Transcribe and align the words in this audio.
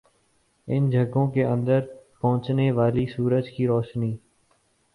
ان 0.67 0.89
جگہوں 0.89 1.27
کے 1.31 1.43
اندر 1.45 1.79
پہنچنے 2.21 2.71
والی 2.71 3.05
سورج 3.05 3.49
کی 3.49 3.67
روشنی 3.67 4.15